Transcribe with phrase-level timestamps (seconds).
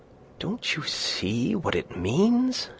[0.39, 2.69] "Don't you see what it means?"